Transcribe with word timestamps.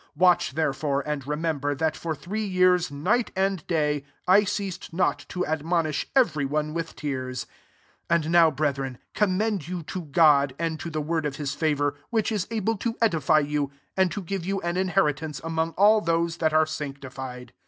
31 0.13 0.13
Watch 0.17 0.51
therefore, 0.55 1.01
and 1.05 1.27
remember, 1.27 1.75
that 1.75 1.95
for 1.95 2.15
three 2.15 2.43
years, 2.43 2.89
night 2.89 3.29
and 3.35 3.67
day, 3.67 4.03
I 4.27 4.45
ceased 4.45 4.91
not 4.91 5.27
to 5.29 5.41
j 5.41 5.45
admonish 5.47 6.07
every 6.15 6.43
one 6.43 6.73
with 6.73 6.95
tears.' 6.95 7.43
32 8.07 8.07
'* 8.07 8.09
And 8.15 8.29
now, 8.31 8.49
[brethren,] 8.49 8.97
I 9.15 9.19
commend 9.19 9.67
you 9.67 9.83
to 9.83 10.01
God, 10.05 10.55
and 10.57 10.79
to 10.79 10.89
the 10.89 11.01
word 11.01 11.27
of 11.27 11.35
his 11.35 11.53
favour, 11.53 11.93
which 12.09 12.31
b 12.31 12.39
able 12.49 12.77
to 12.77 12.95
edify 12.99 13.41
you, 13.41 13.69
and 13.95 14.11
to 14.11 14.23
give 14.23 14.43
you 14.43 14.59
an 14.61 14.73
inli^itance 14.73 15.39
among 15.43 15.75
aU 15.77 15.99
those 15.99 16.37
that 16.37 16.51
are 16.51 16.65
sanctified. 16.65 17.53